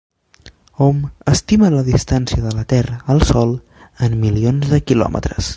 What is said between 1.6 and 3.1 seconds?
la distància de la Terra